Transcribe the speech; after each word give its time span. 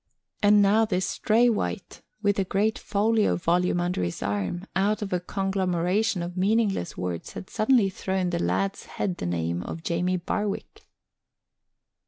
And 0.41 0.63
now 0.63 0.83
this 0.85 1.05
stray 1.07 1.47
wight, 1.47 2.01
with 2.23 2.39
a 2.39 2.43
great 2.43 2.79
folio 2.79 3.35
volume 3.35 3.79
under 3.79 4.01
his 4.01 4.23
arm, 4.23 4.65
out 4.75 5.03
of 5.03 5.13
a 5.13 5.19
conglomeration 5.19 6.23
of 6.23 6.35
meaningless 6.35 6.97
words 6.97 7.33
had 7.33 7.51
suddenly 7.51 7.87
thrown 7.91 8.25
at 8.25 8.31
the 8.31 8.39
lad's 8.43 8.85
head 8.87 9.17
the 9.17 9.27
name 9.27 9.61
of 9.61 9.83
Jamie 9.83 10.17
Barwick. 10.17 10.87